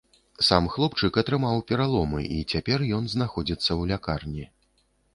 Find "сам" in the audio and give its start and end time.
0.45-0.69